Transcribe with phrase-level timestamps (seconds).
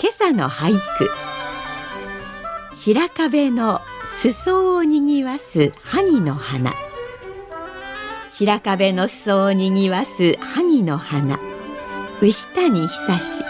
[0.00, 1.10] 今朝の俳句。
[2.72, 3.80] 白壁の
[4.22, 6.72] 裾をにぎわす萩の花。
[8.30, 11.40] 白壁の裾をにぎわす萩の花。
[12.20, 13.42] 牛谷久志。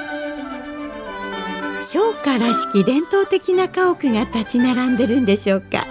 [1.86, 5.86] 商家らしき伝統的な家屋が立ち並んでるんでしょうか。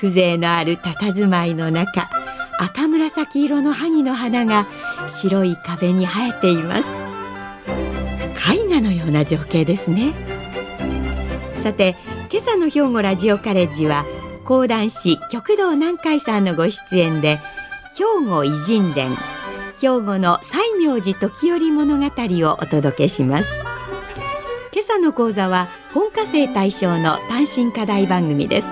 [0.00, 2.10] 風情のある佇まいの中
[2.58, 4.66] 赤紫色の萩の花が
[5.06, 7.09] 白い壁に生えています。
[8.30, 10.14] 絵画のような情景ですね
[11.62, 11.96] さて
[12.32, 14.04] 今朝の兵庫ラジオカレッジは
[14.44, 17.40] 講談師極道南海さんのご出演で
[17.96, 19.14] 兵庫偉人伝
[19.80, 23.48] 兵庫の西明寺時折物語をお届けします
[24.72, 28.66] 今朝の講座は本科生対象の単身課題番組です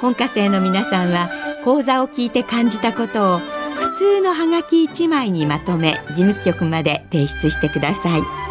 [0.00, 1.28] 本科生の皆さんは
[1.64, 8.41] 講座を聞いて感じたことを普通のハガキ1枚にまとめ事務局まで提出してください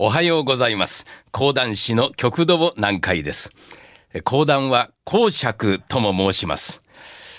[0.00, 1.06] おはようございます。
[1.32, 3.50] 講談師の極度を南海です。
[4.22, 6.82] 講談は公爵とも申します。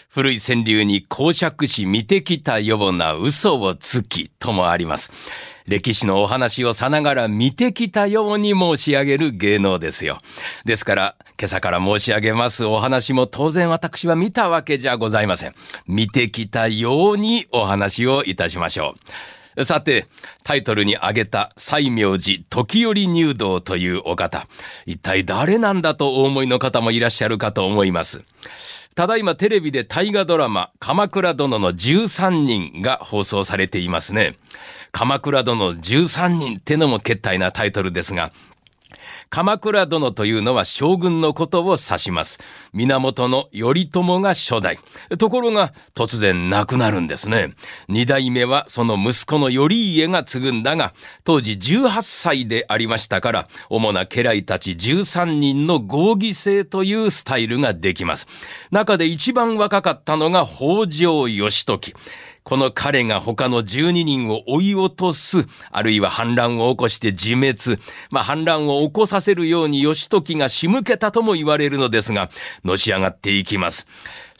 [0.09, 5.13] 古い川柳に公爵士見てきたような嘘をつきともあります。
[5.67, 10.17] 歴史のお話をさながら見てきたように申し上げる芸能ですよ。
[10.65, 15.55] ですから、今朝から申し上げますお話も当然私は見たわけじゃございません。
[15.87, 19.38] 見てきたようにお話をいたしましょう。
[19.65, 20.07] さて、
[20.43, 24.47] タイトルに挙げた西明寺時折入道というお方。
[24.85, 28.23] 一体誰なんだとお思いの方もいらっしゃるかと思います。
[28.95, 34.35] ただいまテレビで大河ドラマ、鎌倉殿の13人が放送されていますね。
[34.91, 38.31] 鎌倉殿の13人ってのも決体なタイトルですが、
[39.29, 42.39] 鎌倉殿というのは将軍のことを指します。
[42.73, 44.79] 源頼朝が初代。
[45.19, 47.53] ところが突然亡くなるんですね。
[47.87, 58.27] 二代目はその息子の頼家が継ぐんだが、当時18歳でありましたから、主な家来たち13人の合議制というスタイルができます。
[58.71, 61.93] 中で一番若かったのが北条義時。
[62.43, 72.29] この彼が他の12人を追い落とす、あるいは反乱を起こして自滅、まあ反乱を起こさせるように義時が仕向けたとも言われるのですが、
[72.63, 73.87] のし上がっていきます。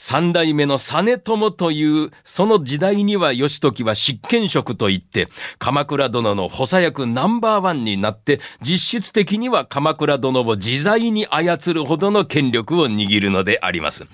[0.02, 5.28] 三代目の実朝という、その時代には義時は執権職といって、
[5.60, 14.08] 鎌倉殿の補佐役ナンバーワンになって、実質的には鎌倉殿を自在に操るほどの権力を握るのであります。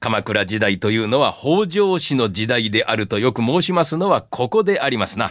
[0.00, 5.30] 鎌倉時代というのは北条氏の時代であるとよく申しますのはここでありますな。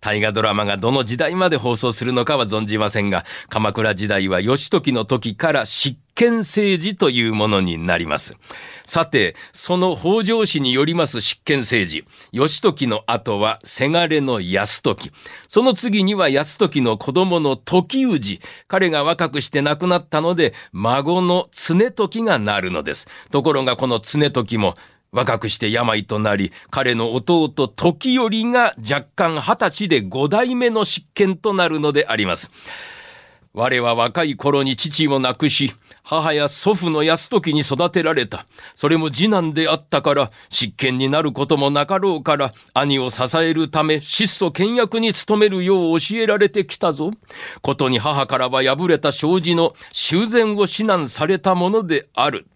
[0.00, 8.36] 大河ドラマがどの時代まで放送するのかは存じませんが、鎌倉時代は義時の時から執権政治というものになります。
[8.84, 15.10] さて、その北条氏によります執権政治、義時の後はせがれの安時、
[15.48, 23.08] その次には安時の子供の時氏、彼が若くして亡くなったので、孫の常時がなるのです。
[23.30, 24.76] ところがこの常時も、
[25.14, 32.50] 若くして病となり、彼の弟時頼が若干二十歳で五代目の執権となるのであります。
[33.52, 35.72] 我は若い頃に父を亡くし、
[36.04, 38.46] 母や祖父の安時に育てられた。
[38.74, 47.10] それも次男であったから、執権になることもなかろうから、兄を支えるため、質素倹約に努めるよう教えられてきたぞ。
[47.62, 52.46] ことに母からは敗れた障子の修繕を指南されたものである。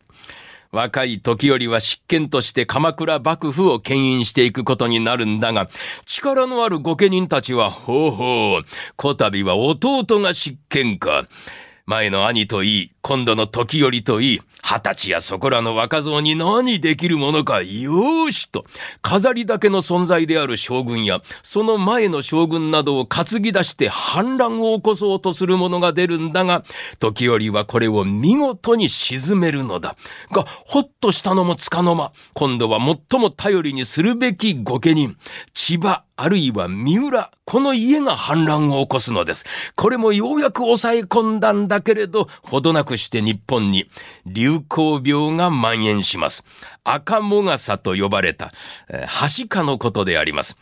[0.71, 5.71] 若い時よりは執権として鎌倉幕府を牽引していくことになるんだが、
[6.05, 8.65] 力のある御家人たちは、ほうほう、
[8.97, 11.27] こたびは弟が執権か。
[11.89, 18.67] 前の兄といい、今度の時よりといい、二十歳やそこらの若造に何できるものか、よーしと、
[19.01, 26.63] 飾りだけの存在である将軍や、その前の将軍などを担ぎ出して反乱を起こそうとする者が出るんだが、
[26.99, 29.97] 時折はこれを見事に沈めるのだ。
[30.31, 32.81] が、ほっとしたのもつかの間、今度は
[33.11, 35.17] 最も頼りにするべき御家人、
[35.55, 39.47] 千葉、あるいは三浦、この家が反乱を起こすのです。
[39.77, 43.89] これもようやく抑え込んだんだけれど、ほどなくして日本に
[44.27, 46.45] 流行病が蔓延します。
[46.83, 48.51] 赤もがさと呼ばれた、
[48.89, 50.59] えー、はしかのことであります。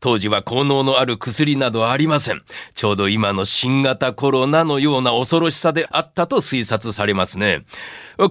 [0.00, 2.42] 当時は効能のある薬などありません。
[2.74, 7.64] ちょうど今の新型コロナのような恐ろしさであったと推察されますね。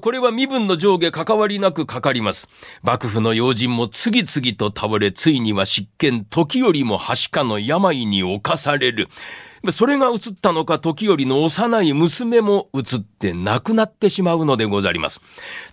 [0.02, 2.50] これは身分の上下関わりなくかかります。
[2.82, 9.08] 幕府の要人も次々と倒れ、ついには執権、時よりもはしかの病に侵される。
[9.72, 15.22] それが映ったのか時折の幼い娘も映って亡くなってしまうのでござります。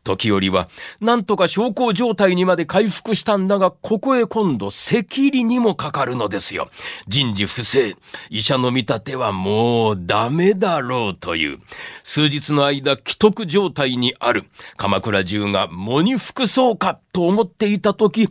[0.02, 0.68] 時折は、
[1.00, 6.68] なんとか小康状態にまで回復したんだが、ここへ今度、赤痢にもかかるのですよ。
[7.08, 7.96] 人事不正。
[8.30, 11.58] 医者の見立てはもうダメだろうという。
[12.02, 14.44] 数日の間、既得状態にある。
[14.76, 18.28] 鎌倉中が喪に服そうかと思っていた時、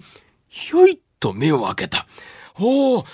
[0.50, 2.08] ひょいっと目を開けた。
[2.58, 3.06] おお、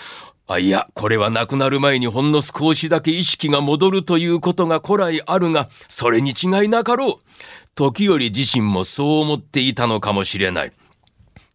[0.54, 7.26] あ、いや、これは亡くなる前にほんの少しだけ意識が戻るということが古来あるが、それに違いなかろう。
[7.76, 10.72] 時折自身もそう思っていたのかもしれない。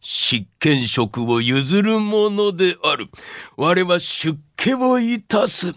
[0.01, 3.09] 執権職を譲るものである。
[3.57, 5.73] 我は出家をいたす。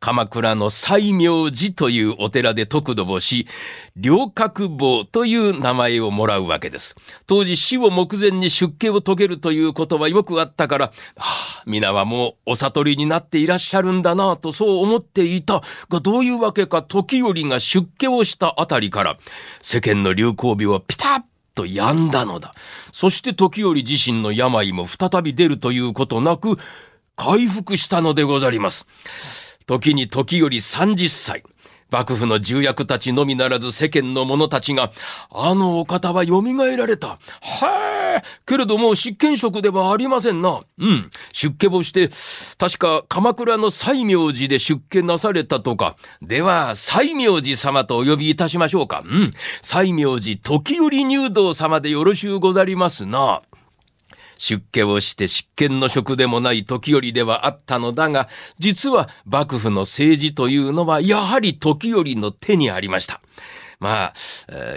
[0.00, 3.46] 鎌倉の西明寺というお寺で得度をし、
[3.96, 6.96] 両角坊という名前をもらうわけです。
[7.26, 19.18] 当時死を目前に出家を遂げるということはよくあったから、はあ、皆はもうお悟りになっていらっしゃるんだなとそう思っていたが、どういうわけか時折が出家をしたあたりから、
[19.60, 21.22] 世間の流行病はピタッ
[21.54, 22.54] と止んだのだ。
[22.92, 26.58] そして時折自身の病も再び出るということなく、
[27.16, 28.86] 回復したのでござります。
[29.66, 31.42] 時に時より30歳。
[31.90, 34.90] 幕府の重役たちのみならず世間の者たちが、
[35.30, 37.18] あのお方は蘇られた。
[37.40, 40.62] はえ、けれども執権職ではありませんな。
[40.78, 42.10] うん、出家をして、
[42.58, 45.96] 確か鎌倉の西明寺で出家なされたとか。
[46.22, 49.04] では、西明寺様とお呼びいたしましょうか。
[49.04, 49.30] うん、
[49.62, 53.42] 西明寺時折入道様でよろしゅうござりますな。
[54.36, 58.28] 出家をして執権の職でもない時よりではあったのだが、
[58.58, 63.20] 実は幕府の政治というのはやはり時よりの手にありました。
[63.78, 64.12] まあ、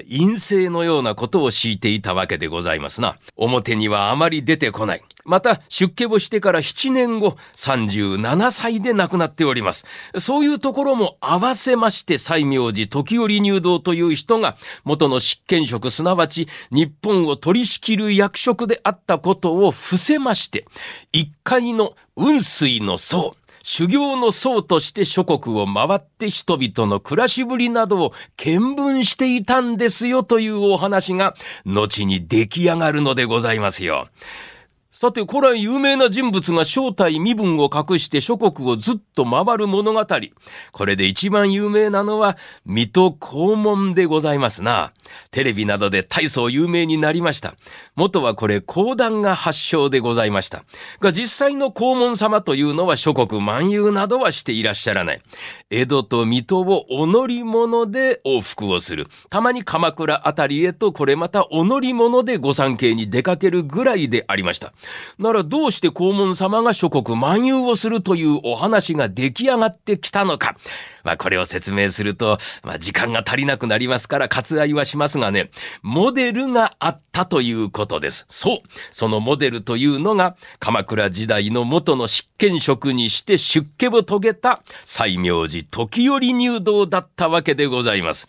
[0.10, 3.16] 陰性のようなことを敷いていたわけでございますな。
[3.36, 5.04] 表にはあまり出てこない。
[5.25, 9.86] また、出家をしてから7年後、37歳で亡くなっております。
[10.18, 20.66] そういうところも合わせまして、西明寺時折入道という人が、元の執権職、すなわち日本を取り仕切る役職であったことを伏せまして、
[21.12, 23.36] 一階の雲水の層、
[23.71, 31.36] 修行の僧として諸国を回って人々の暮らしぶりなどを見聞していたんですよというお話が
[31.66, 34.07] 後に出来上がるのでございますよ。
[35.01, 40.06] さて、古来有名な人物が正体身分を隠して諸国をずっと回る物語。
[40.74, 42.36] これで一番有名なのは、
[42.66, 44.92] 水戸黄門でございますな。
[45.31, 47.56] テレビなどで大層有名になりました。
[47.96, 50.66] 元はこれ講談が発祥でございました。
[51.00, 55.22] が実際の黄門様というのは諸国万有などはしていらっしゃらない。
[55.69, 59.07] 江戸と水戸をお乗り物で往復をする。
[59.30, 64.74] たまに鎌倉あたりへとこれまたお乗り物で御三家に出かけるぐらいでありました。
[65.17, 70.55] ならどうして黄門様が諸国万有をするというお話が出来上がってきたのか。
[71.03, 75.50] まあこれを説明すると、まあ時間が足りなくなりますから割愛はしますがね、
[75.81, 78.25] モデルがあったということです。
[78.29, 78.58] そう。
[78.91, 88.27] そのモデルというのが鎌倉時代の元の執権職にして出家を遂げた西明寺時折入道だったわけでございます。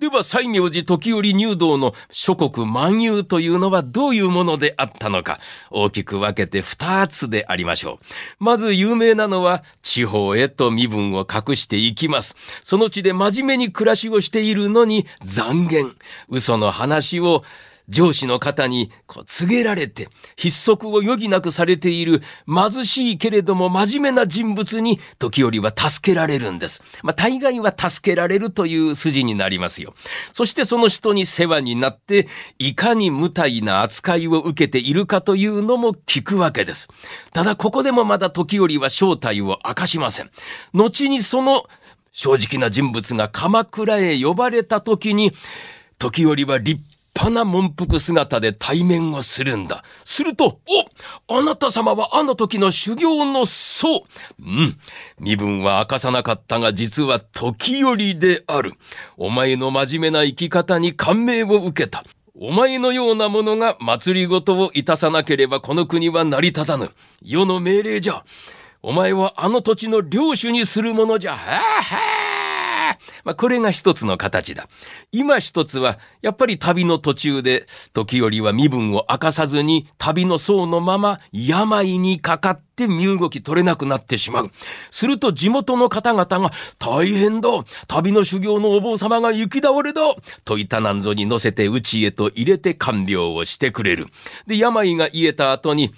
[0.00, 5.38] では、西明寺時折入道の諸国万有というのはどういうものであったのか、
[5.70, 8.00] 大きく分けて二つでありましょ
[8.40, 8.44] う。
[8.44, 12.34] まず有名なのは、地方へと身分を隠していきます。
[12.62, 15.94] その地で真面目に暮らしをしているのに、残言、
[16.30, 17.44] 嘘の話を
[17.90, 26.82] 上司の方にこう告げられて、筆足を余儀なくされている貧しいけれども真面目な人物に時折は助けられるんです。
[27.02, 29.94] まあ、大概は助けられるという筋になりますよ。
[30.32, 32.28] そしてその人に世話になって、
[32.58, 36.88] いかに無体な扱いを受けているかというのも聞くわけです。
[37.32, 40.30] ただここでもまだ時折は正体を明かしません。
[40.72, 41.64] 後にその
[42.12, 45.32] 正直な人物が鎌倉へ呼ばれた時に、
[45.98, 46.89] 時折は立派
[47.20, 49.84] 派な文服姿で対面をするんだ。
[50.04, 50.60] すると、
[51.28, 54.04] おあなた様はあの時の修行の僧。
[54.40, 54.78] うん。
[55.18, 58.72] 身分は明かさなかったが実は時折である。
[59.18, 62.04] お前の真面目な生き方に感銘を受けた。
[62.34, 66.90] お前のようなものが祭りごとをいたさなければこの国は成り立たぬ。
[67.22, 68.24] 世の命令じゃ。
[68.82, 71.32] お前はあの土地の領主にするものじゃ。
[71.32, 71.96] はあは
[72.26, 72.29] あ
[73.24, 74.68] まあ、これが一つの形だ。
[75.12, 84.50] 今一つは、やっぱり旅の途中で、時折は身分を明かさずに、旅の僧のまま、病にかかって身動き取れなくなってしまう。
[84.90, 87.48] すると地元の方々が、大変だ
[87.86, 90.02] 旅の修行のお坊様が行き倒れだ
[90.44, 94.06] といったなんぞに乗せて家へと入れて看病をしてくれる。
[94.46, 95.92] で、病が癒えた後に、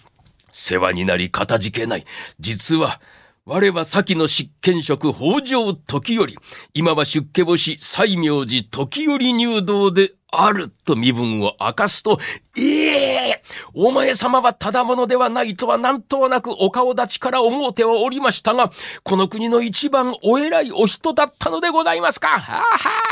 [0.52, 2.04] 世話になりかたじけない。
[2.38, 3.00] 実は、
[3.44, 6.38] 我は先の執権職北条時より、
[6.74, 12.20] 今は出家星西明寺時より入道であると身分を明かすと、
[12.56, 13.42] ええ、
[13.74, 18.70] お前様はただ者ではないとは何ともなくお顔立ちから思うてはおりましたが、
[19.02, 22.28] この国の一番お偉いお人だったのでございますか？
[22.28, 22.64] はあは
[23.08, 23.11] あ。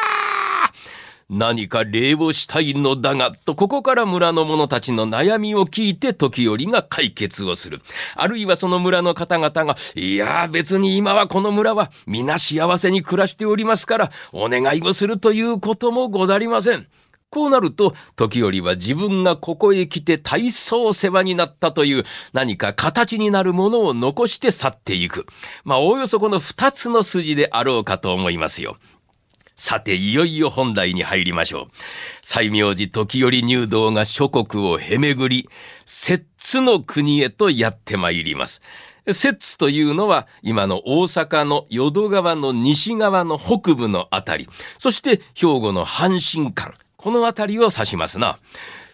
[1.30, 7.80] 何か礼をしたいのだが、とここから村の者たちの悩みを聞いて時折が解決をする。
[8.16, 16.88] あるいはその村の方々が、いや別に今はこの村は皆幸せに暮らしておりますから、お願いをするということもござりません。
[17.30, 25.26] こうなると、時折は自分がここへ来て大層世話になったという何か形になるものを残して去っていく。
[25.62, 28.78] まあ、おおよそこの二つの筋であろうかと思いますよ。
[29.60, 31.66] さて、いよいよ本題に入りましょう。
[32.22, 35.50] 西明寺時折入道が諸国をへめぐり、
[35.84, 38.62] 摂津の国へとやってまいります。
[39.06, 44.48] 摂津というのは今の大阪の淀川の西側の北部のあたり、
[44.78, 48.38] そして兵庫の阪神間、このあたりを指しますな。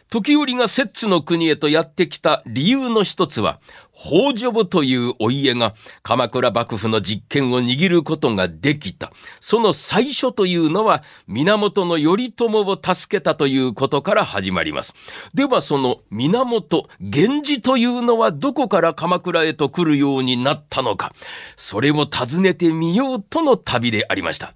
[0.09, 3.59] 時折が摂津の国へとやってきた理由の一つは、
[3.93, 9.11] 北条部というお家が鎌倉幕府の実権を握ることができた。
[9.41, 14.95] その最初というのは源頼朝を助けたということから始まります。
[15.33, 21.15] ではその源、源氏というのはどこから鎌倉へと来るようになったのか。
[21.57, 24.53] それを尋ねてみようとの旅でありました。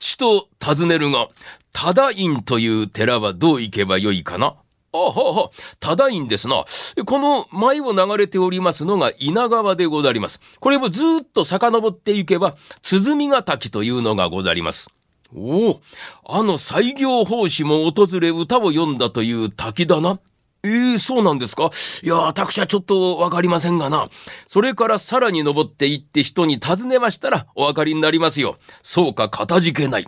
[0.00, 1.28] ちと尋ねるが、
[1.74, 4.54] 忠院という寺はどう行けばよいかな？
[4.92, 6.64] あはは、ただいんですな。
[7.04, 10.40] この前を流れておりますのが稲川でござります。
[10.60, 14.90] これをずっと遡っていけば、鼓ヶ滝というのがござります。
[15.36, 15.80] おお、
[16.26, 20.20] あの西行法師も訪れ歌を読んだという滝だな。
[20.64, 21.70] ええー、そうなんですか？
[22.02, 24.08] いや、私はちょっとわかりませんがな。
[24.46, 28.56] それからさらに登っていって人に尋ねましたらお分かりになりますよ。
[28.82, 30.06] そうか、かたじけない。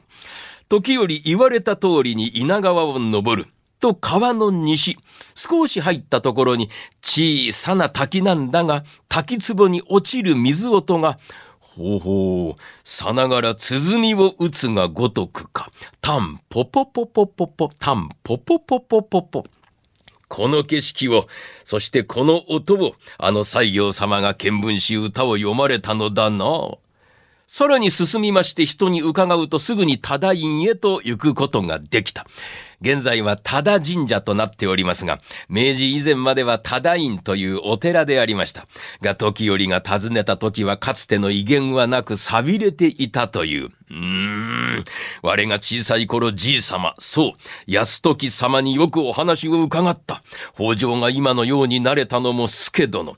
[0.70, 3.50] 時折言われた通りに稲川を登る。
[3.80, 4.98] と川の西、
[5.34, 6.70] 少し入ったところに
[7.02, 11.18] 小さな滝なんだが、滝壺に落ちる水音が、
[11.58, 15.70] ほうほう、さながら鼓を打つがごとくか、
[16.00, 19.44] たんぽぽぽぽぽぽ、たんぽぽぽぽぽぽ。
[20.28, 21.26] この景色を、
[21.64, 26.46] そしてこの音を、あの西行様が見聞し歌を読まれたのだな。
[27.46, 32.24] さらに進みまして人に伺うとすぐに多田院へと行くことができた。
[32.80, 38.66] 現在は多田神社となっておりますが、明治以前までは多田院というお寺でありました。
[39.02, 43.66] が、時折が訪ねた時はかつての威厳はなく錆びれていたという。
[43.66, 44.84] うーん。
[45.22, 47.32] 我が小さい頃じい様、そう、
[47.66, 50.22] 安時様によくお話を伺った。
[50.54, 53.16] 北条が今のようになれたのも助殿。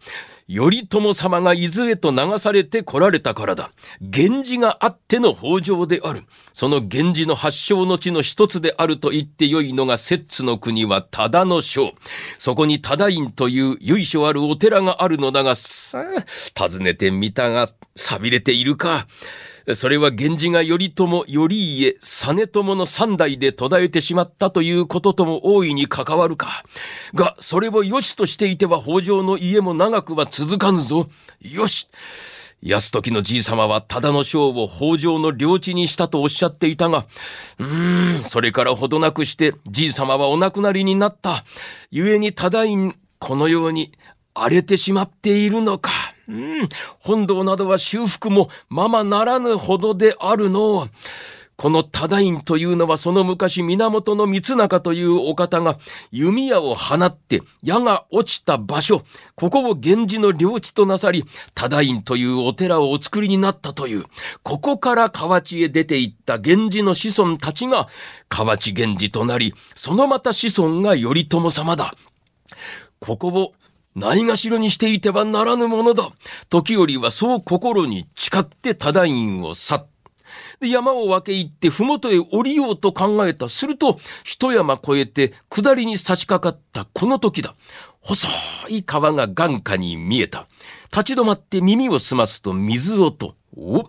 [0.54, 3.72] 頼朝様が伊豆へと流されて来られたからだ。
[4.00, 6.24] 源氏があっての北条である。
[6.52, 11.94] その源氏の発祥の地の一つであると言ってよいのが摂津の国は忠の章。
[12.36, 17.66] そこに忠院という由緒あるお寺があるのだが、さあ、訪ねてみたが、
[17.96, 19.06] 錆びれているか。
[19.74, 26.64] それは源氏が頼朝、頼家、実朝の三代で途絶えてしまったということとも大いに関わるか。
[27.14, 31.08] が、それを良しとしていては北条の家も長くは続かぬぞ。
[31.40, 31.88] よし
[32.62, 37.06] 安時のじい様は忠の将を北条の領地にしたとおっしゃっていたが、
[37.58, 41.44] うーん、それからほどなくしてじい様はお亡くなりになった。
[41.90, 43.92] 故に忠院、このように
[44.34, 45.90] 荒れてしまっているのか。
[46.28, 46.68] うん、
[47.00, 50.88] 本堂などは修復もままならぬほどであるの。
[51.56, 55.78] この忠院というのはその昔源光中というお方が
[56.10, 59.04] 弓矢を放って矢が落ちた場所、
[59.36, 61.24] ここを源氏の領地となさり、
[61.54, 64.06] 忠院というお寺をお作りになったという、
[64.42, 67.88] ここから河内へ出て行った源氏の子孫たちが
[68.28, 71.94] 河内源氏となり、そのまた子孫が頼朝様だ。
[72.98, 73.52] ここを
[73.94, 76.10] ないがしろにしていてはならぬものだ。
[76.48, 79.86] 時折はそう心に誓って忠院を去った。
[80.60, 83.48] で、山を分け入って麓へ降りようと考えた。
[83.48, 87.54] すると、一山越えて下りに差し掛かったこの時だ。
[88.00, 88.28] 細
[88.68, 90.46] い川が眼下に見えた。
[90.90, 93.34] 立ち止まって耳を澄ますと水音。
[93.56, 93.84] お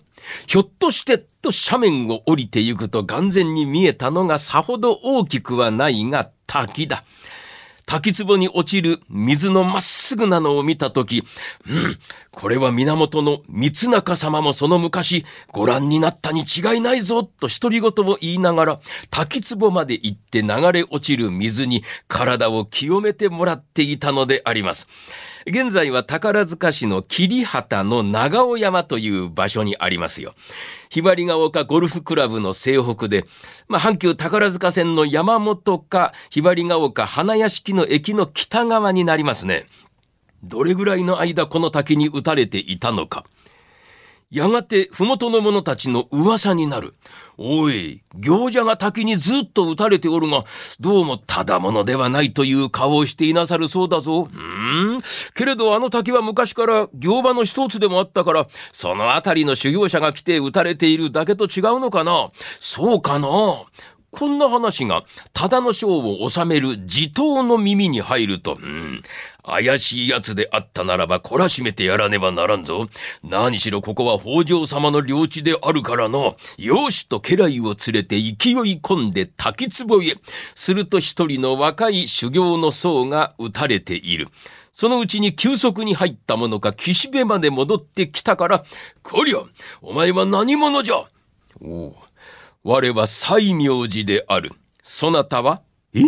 [0.47, 7.03] ひょっとしてと斜面を降りてゆくと眼前に見えたのがさほど大きくはないが滝だ。
[7.85, 11.25] 滝壺に落ちる水のまっすぐなのを見たとき、うん、
[12.31, 24.87] これは源の三中様もその昔ご覧になったに違いないぞ、と独り言を言いながら、滝壺まで行って流れ落ちる水に体を清めてもらっていたのであります。
[25.45, 30.35] 現在は宝塚市の桐畑の長尾山という場所にありますよ。
[30.89, 33.25] ひばりが丘ゴルフクラブの西北で、
[33.67, 39.65] まあ、阪急宝塚線の山本かひばりが丘花屋敷の駅の北側になりますね。
[40.43, 43.25] どれぐらいの間この滝に打たれていたのか。
[44.29, 46.95] やがて麓の者たちの噂になる。
[47.37, 50.43] おい、行者が滝にずっと打たれておるが、
[50.79, 54.27] どうもただものではないという顔をしていなさるそうだぞ。
[54.31, 54.37] う
[54.97, 54.99] ん？
[55.33, 62.29] けれどあの滝は昔から行場の一つでもあったから、そのあたりの修行者が来て打たれているだけと違うのかな？
[62.59, 63.27] そうかな？
[64.13, 65.03] こんな話が、
[65.33, 69.01] ただの章を収める地頭の耳に入ると、うん、
[69.43, 72.87] 怪しい奴であったならば懲らしめてやらねばならんぞ。
[73.23, 78.33] 何しろここは北条様の領地であるからの、よしと家来を連れて勢い
[78.79, 80.15] 込んで滝壺へ。
[80.53, 84.27] すると一人の若い修行の僧が撃たれている。
[84.71, 88.63] そのうちに急速に入った者が岸辺まで戻ってきたから、
[89.01, 89.39] こりゃ、
[89.81, 91.03] お前は何者じゃ
[91.61, 91.95] おう
[92.65, 94.53] 我は西明寺である。
[94.81, 95.61] そなたは？
[95.93, 96.03] え？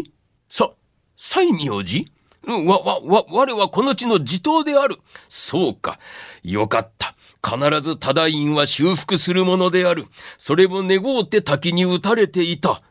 [0.50, 0.72] さ、
[1.18, 2.06] 西明寺？
[2.48, 4.98] わ、わ、わ、我はこの地の地頭である。
[5.28, 6.00] そうか。
[6.44, 7.14] よかった。
[7.44, 10.06] 必ず忠院は修復するものである。
[10.38, 12.82] それを願うて滝に打たれていた。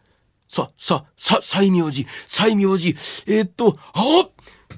[0.46, 2.90] さ、さ、さ、西明寺、西明寺。
[3.26, 4.28] えー、っと、あ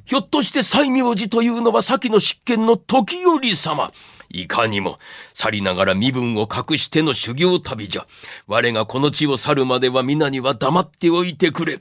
[0.05, 3.91] ひょっとして西明寺というのは先の執権の時頼様。
[4.29, 4.99] いかにも、
[5.35, 8.07] 去りながら身分を隠しての修行旅じゃ。
[8.47, 11.79] 我がこの地を去るまでは皆には黙っておいてくれ。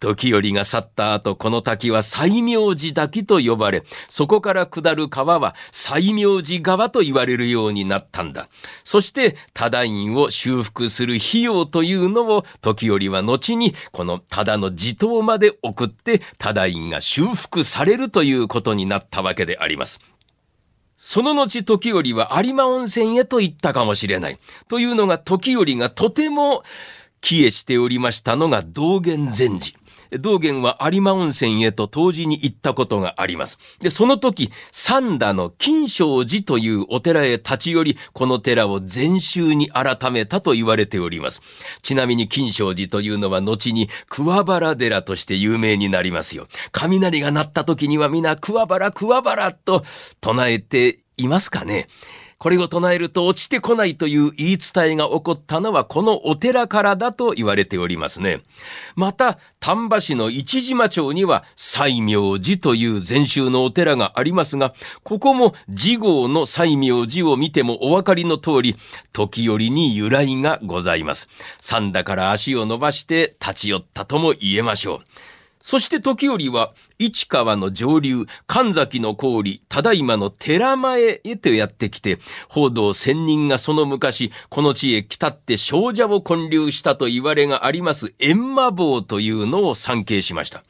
[0.00, 8.48] 時頼が去った後、この滝は西明寺滝と呼ばれ、そこから下る川は西明寺川と言われるようになったんだ。
[8.82, 20.00] そして、忠院を修復する費用というのを、時頼は後に、この忠の地頭まで送って、忠院が修復されるということになったわけであります。
[21.02, 24.38] その後時折は有馬温泉へと行ったかもしれない。
[24.68, 26.62] というのが時折がとても
[27.22, 29.74] 帰依しておりましたのが道元禅師。
[30.18, 33.58] 道元は有馬温泉へと当時に行ったことがあります。
[33.80, 41.40] で、その時、三田の金正寺というお寺へ立ち寄り、この寺を禅宗に改めたと言われております。
[41.82, 46.46] ちなみに金正寺というのは後に桑原寺として有名になりますよ。
[46.72, 49.84] 雷が鳴った時には皆桑原桑原と
[50.20, 51.86] 唱えていますかね。
[52.42, 58.40] これを唱えると落ちてこないという言い伝えが起こったのはこのお寺からだと言われておりますね。
[58.96, 64.72] また、丹波市の市島町には西明寺という禅宗のお寺がありますが、
[65.02, 68.74] ここも次号の西明寺を見てもお分かりの通り、
[69.12, 71.28] 時折に由来がございます。
[71.60, 75.00] 三田から足を伸ばして立ち寄ったとも言えましょう。
[75.62, 82.18] そして時折は、市川の上流、神崎の氷、ただいまの寺前へとやってきて、
[82.48, 90.64] 報道仙人がその昔、この地へ来たって少女を建立したと言われがあります、閻魔坊というのを参詣しました。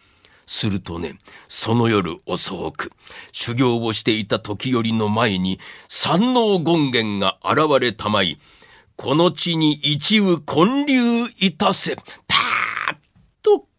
[0.44, 2.90] するとね、その夜遅く、
[3.30, 8.40] 修行をしていた時よりの前に、山王権現が現れたまい、
[8.96, 11.96] この地に一羽建立いたせ、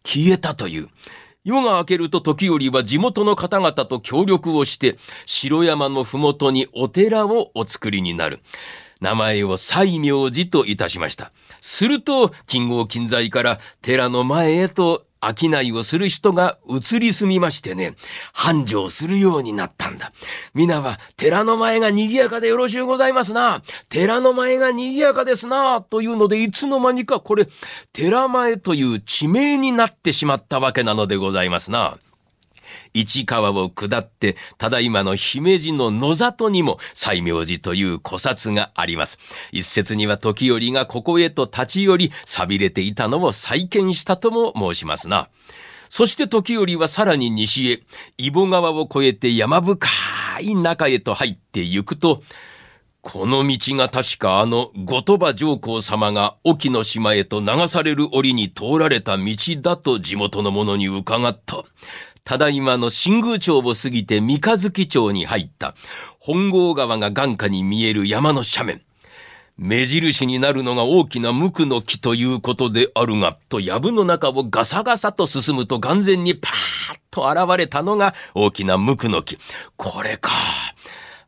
[0.04, 0.88] 消えたという。
[1.44, 8.40] 夜が明けると時折は地元の方々と協力をして、城山の麓にお寺をお作りになる。
[9.00, 11.32] 名前を西明寺といたしました。
[11.60, 17.94] すると、金剛金在から寺の前へと商いをする人が移り住みましてね、
[18.32, 20.12] 繁盛するようになったんだ。
[20.52, 23.62] 皆は、寺の前が賑やかでよろしゅうございますな。
[23.88, 25.80] 寺の前が賑やかですな。
[25.82, 27.46] というので、いつの間にかこれ、
[27.92, 31.96] 寺前という地名になってしまったわけなのでございますな。
[32.94, 39.18] 市川を下って、ただいまの姫路の野里にも西明寺という古刹があります。
[39.52, 45.28] 一説には時折がここへと立ち寄り、錆びれていたのを再建したとも申しますな。
[45.88, 47.80] そして時折はさらに西へ、
[48.16, 49.86] 伊保川を越えて山深
[50.40, 52.22] い中へと入って行くと、
[53.02, 59.24] この道が確かあの後鳥羽上皇様が沖の島へと流される折に通られた道
[59.60, 61.64] だと地元の者に伺った。
[62.24, 65.74] ただいまの新宮町を過ぎて三日月町に入った
[66.18, 68.82] 本郷川が眼下に見える山の斜面。
[69.58, 79.38] 目印になるのが大きな無垢の木ということであるが、と藪の中をガサガサと進むと眼前にパーッと現れたのが大きな無垢の木。
[79.76, 80.30] これか。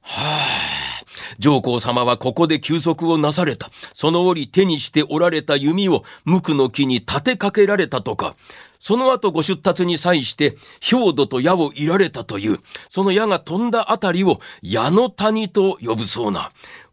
[0.01, 1.05] はあ、
[1.39, 3.71] 上皇様はここで休息をなされた。
[3.93, 8.37] その折手にしておられた弓を無垢の木に立てかけられたとか。
[8.85, 16.51] その後ご出立に際して、兵土と矢をいられたという、その矢が飛んだあたりを矢の谷と呼ぶそうな。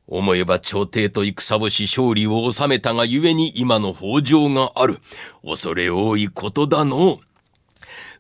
[0.08, 5.02] 思えば朝廷と戦をし勝利を収めたがゆえに今の北条がある。
[5.44, 7.20] 恐れ多いことだの。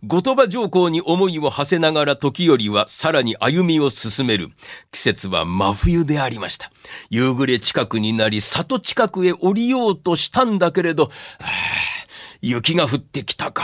[0.03, 4.49] 後鳥羽上皇に思いを馳せながら時よりはさらに歩みを進める。
[4.91, 6.73] 季節は真冬でありました。
[7.09, 11.09] 夕暮れ近くになり里近くへ降りようとしたんだけれど、
[12.41, 13.63] 雪が降ってきたか。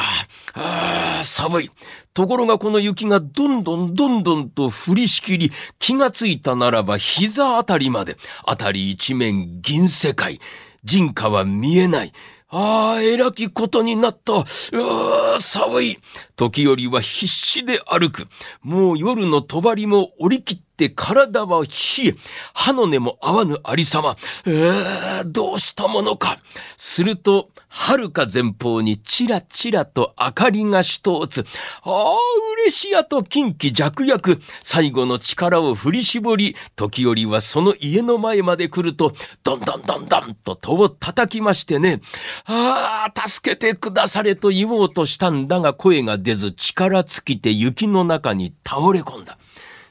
[0.54, 1.72] ああ、寒い。
[2.14, 10.40] ところがこの雪がどんどんどんどんと降りしきり、気がついたならば膝あたりまで、あたり一面銀世界。
[10.84, 12.14] 人家は見えない。
[12.50, 14.34] ああ、えらきことになった。
[14.34, 16.00] うわ寒い。
[16.38, 18.28] 時よりは必死で歩く。
[18.62, 21.70] もう夜の帳も折り切って体は冷
[22.08, 22.16] え、
[22.54, 24.16] 歯の根も合わぬありさま。
[24.46, 26.38] えー、どうしたものか。
[26.78, 31.46] すると、遥か前方にちらちらと明かりが一つ。
[31.84, 32.16] ああ、
[32.64, 34.40] 嬉しやと近畿弱薬。
[34.64, 39.14] 最後の力を振り絞り、時折はその家の前まで来ると、
[39.44, 42.02] どんどんどんどんと戸を叩きましてね。
[42.46, 49.38] ああ、助けてくだされと言おうとしたんだが声が出ず力尽きて雪の中に倒れ込んだ。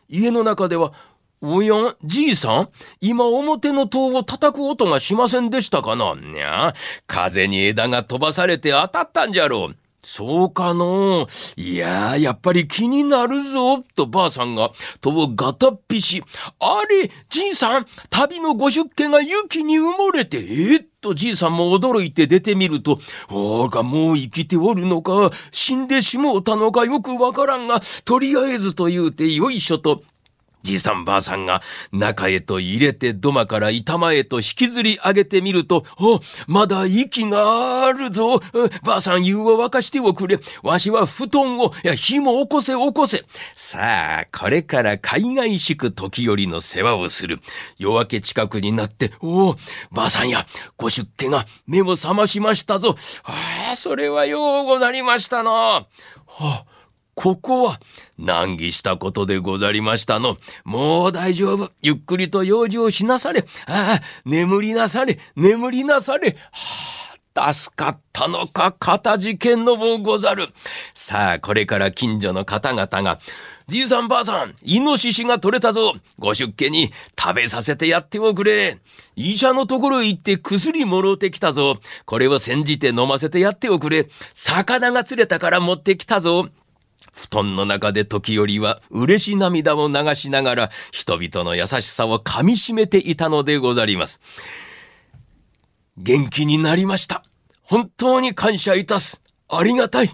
[0.09, 0.93] 家の中では
[1.43, 2.69] おや、じいさん？
[3.01, 6.75] 今表の塔を叩く音がしませんでしたかないや、
[7.07, 9.77] 風に枝が飛ばされて当たったんじゃろう。
[10.03, 14.71] そうかのいややっぱり気になるぞ、とばあさんが、
[15.01, 16.23] 戸をガタッピし、
[16.61, 30.03] あれ、じいさん、旅のご出家が雪に埋もれて、えー、っとじいさんも驚いて出てみると、おがもう生きておるのか、死んでしもうたのかよくわからんが、とりあえずと言うてよいしょと
[30.67, 38.41] じいさんばあさんが中へと入れて土間から板前へと引きずり上げてみると、お、まだ息があるぞ。
[38.83, 40.41] ばあさん湯を沸かしておくれ。
[40.63, 43.25] わしは布団を、いや、火も起こせ起こせ。
[43.55, 47.41] さあ、これから海外しく時折の世話をする。
[47.79, 49.57] 夜明け近くになって、おお、
[49.93, 50.45] ばあさんや、
[50.77, 52.97] ご出家が目を覚ましましたぞ。
[53.23, 55.51] ああ、それはようござりましたな。
[55.51, 55.87] は
[56.27, 56.76] あ
[57.17, 57.81] ここは
[58.19, 60.37] 難儀したことでござりましたの。
[60.65, 61.73] もう大丈夫。
[61.83, 63.47] ゆっくりと用事をしなされ。
[63.67, 66.37] ああ、眠りなされ、眠りなされ。
[66.53, 70.49] はあ、助かったのか、片事件のもござる。
[70.93, 73.19] さあ、これから近所の方々が、
[73.67, 75.95] じいさんばあさん、イノシシが取れたぞ。
[76.19, 78.79] ご出家に食べさせてやっておくれ。
[79.17, 81.79] 医者のところへ行って薬もろうてきたぞ。
[82.05, 84.07] これを煎じて飲ませてやっておくれ。
[84.35, 86.51] 魚が釣れたから持ってきたぞ。
[87.17, 94.21] 布団の中で時折は嬉し涙を流しながら人々の優しさを噛みしめていたのでござります。
[95.97, 97.25] 元気になりました。
[97.63, 99.23] 本当に感謝いたす。
[99.49, 100.11] ありがたい。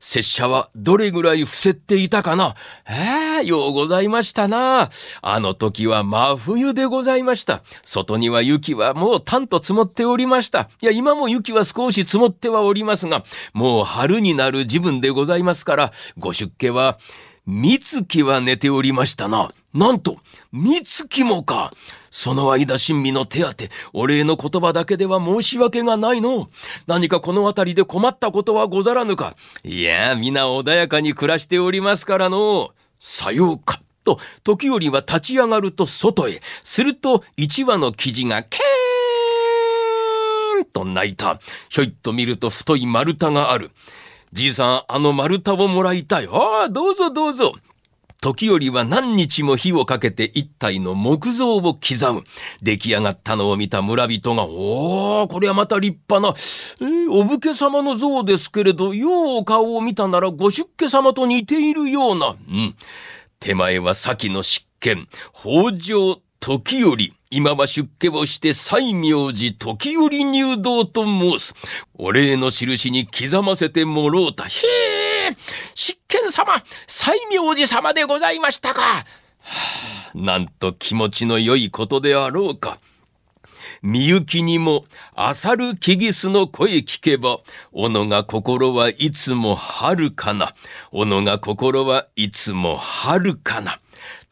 [0.00, 2.54] 拙者はどれぐらい伏せっていたかな？
[2.86, 4.90] ええようございましたな。
[5.22, 7.62] あの時は真冬でございました。
[7.82, 10.68] 外には雪はもうたんと積もっておりました。
[10.82, 16.98] いや、今も雪は少し積もってはおりますが、もう春になる自分でございますから、ご出家は、
[17.46, 19.50] 三月は寝ておりましたな。
[19.72, 20.18] なんと、
[20.52, 21.72] 三月もか。
[22.14, 26.48] その間親身の手当て、お礼の言葉だけでは申し訳がないの。
[26.86, 29.34] 何かこの辺りで困ったことはござらぬか。
[29.64, 32.70] いや、皆穏やかに暮らしておりますからの。
[33.00, 33.82] さようか。
[34.04, 36.40] と、時折は立ち上がると外へ。
[36.62, 41.40] すると、一羽の生地がケーンと鳴いた。
[41.68, 43.72] ひょいっと見ると太い丸太がある。
[44.32, 46.28] じいさん、あの丸太をもらいたい。
[46.30, 47.54] ああ、どうぞどうぞ。
[48.24, 52.24] 時よりは何日も火をかけて一体の木造を刻む。
[52.62, 56.34] 出来上がったのを見た村人が、おー、これはまた立派な、
[56.80, 62.34] えー、お武家様の像ですけれど、ようお顔を見たならご出家様と似ているような。
[62.48, 62.74] うん。
[63.40, 67.12] 手前は先の執権、北条時より。
[67.30, 71.54] 今は出家をして西明寺時折入道と申す。
[71.92, 74.44] お礼の印に刻ませてもろうた。
[74.44, 74.48] へ
[75.28, 75.36] え、
[75.74, 78.82] 執賢様、西明寺様でございましたか。
[78.82, 79.04] は
[80.14, 82.78] あ、なんと気持ちの良いことであろうか。
[83.82, 87.38] みゆきにも、あさるきぎすの声聞けば、
[87.72, 90.54] おのが心はいつもはるかな。
[90.92, 93.80] おのが心はいつもはるかな。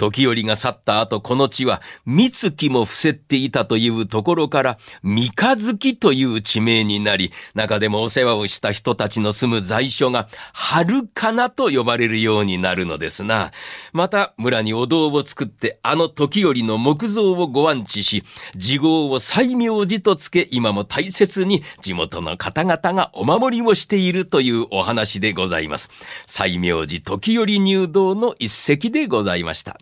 [0.02, 13.52] 時折が去った後この地は三月も伏せっていたというところから三日月という地名になり中でもお世話をした人たちの住む在所が春かなと呼ばれるようになるのですな。
[13.92, 18.24] また村にお堂を作ってあの時折の木像をご安置し
[18.56, 25.90] 地号を西明寺とつけ今も大切に地元の方々がお守りをしているというお話でございます。
[26.26, 29.78] 西明寺時折入道の一席でございました。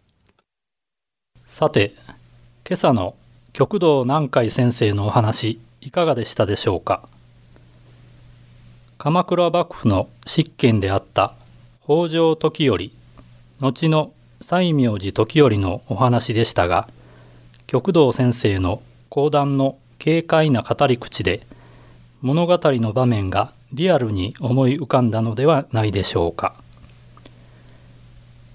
[1.60, 1.92] さて
[2.66, 3.14] 今朝の
[3.52, 7.06] 極道南海先生のお話いかがでしたでしょうか？
[8.96, 11.34] 鎌倉幕府の執権であった
[11.84, 12.92] 北条時頼
[13.60, 16.88] 後の西明寺時頼のお話でしたが
[17.66, 21.46] 極道先生の講談の軽快な語り口で
[22.22, 26.54] 物語の場面がリアルに思い浮かんだのではないでしょうか。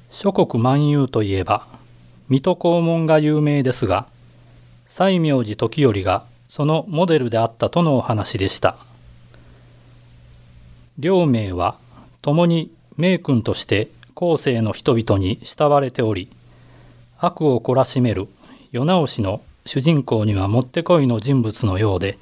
[0.10, 1.68] 諸国万有といえば
[2.30, 4.08] 水戸黄門が有名ですが
[4.88, 8.78] 西明寺時頼がそのモデルであったとのお話でした。
[10.98, 11.78] 両名は
[12.22, 16.30] 共に名君として後世の人々に慕われており
[17.18, 18.30] 悪を懲らしめる
[18.72, 22.18] 世直しの主人公にはもってこいの人物のようで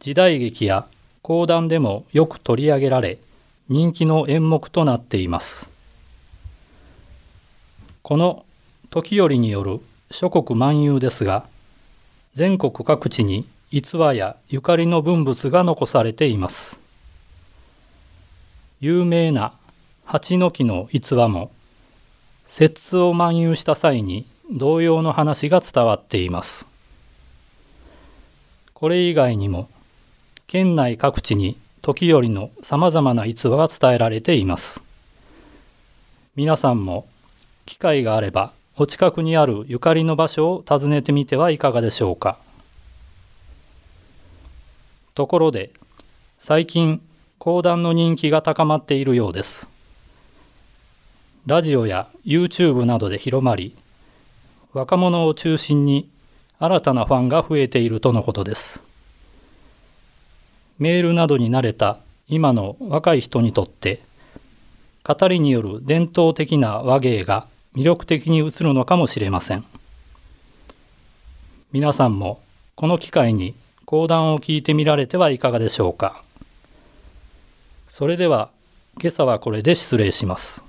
[0.00, 0.86] 時代劇や
[1.22, 3.18] 講談でもよく取り上げられ
[3.68, 5.68] 人気の演目となっています。
[8.02, 8.45] この
[8.96, 9.80] 時折による
[10.10, 11.44] 諸国漫遊ですが
[12.32, 16.80] 全国各地に逸話やゆかりの文物が残されています。
[18.80, 19.52] 有名な
[20.06, 21.50] 八の木の逸話も
[22.48, 26.64] 摂津を漫遊した際に同様の話が伝わっています。
[28.72, 29.68] これ以外にも
[30.46, 34.80] 県内各地に時折のさまざまな逸話が伝えられています。
[36.34, 37.06] 皆さんも
[37.66, 42.38] 機会があればお近くにあるゆかりの場所を訪ねてみてはいかがでしょうか。
[45.14, 45.70] ところで
[46.38, 47.00] 最近
[47.38, 49.66] 講談の人気が高まっているようです。
[51.46, 53.74] ラジオや YouTube などで広まり
[54.74, 56.10] 若者を中心に
[56.58, 58.82] 新たなファンが増えているとのことです。
[60.78, 64.02] メールなどに慣れた今の若い人にとって
[65.02, 69.64] 語りによる伝統的な話芸が魅力的に映るのかもしれません。
[71.72, 72.40] 皆さんも
[72.74, 76.22] この機会に講談を聞いてみられてはいかがでしょうか。
[77.90, 78.48] それでは
[78.98, 80.64] 今朝はこれで失礼します。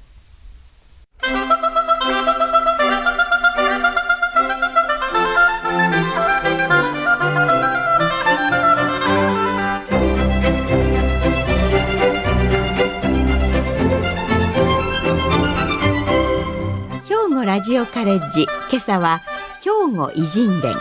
[17.48, 18.46] ラジオカレッジ。
[18.70, 19.22] 今朝は
[19.64, 20.74] 兵庫偉人伝。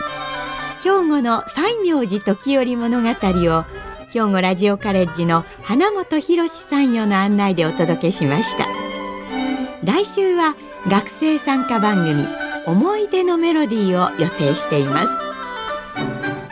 [0.83, 3.64] 兵庫の西明寺時折物語を
[4.09, 8.66] 兵庫ラジオカレッジの花本博参与の案内でお届けしました。
[9.85, 10.57] 来週は
[10.88, 12.26] 学生参加番組
[12.66, 15.12] 思い出のメロディーを予定しています。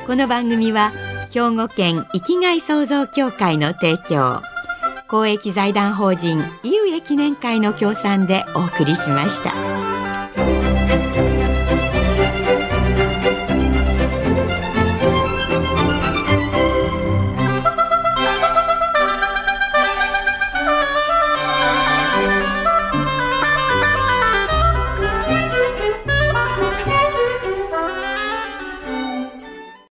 [0.07, 0.93] この番組は
[1.33, 4.41] 兵庫県生きがい創造協会の提供
[5.09, 9.94] 公益財団法人井上記念会の協賛でお送りしました。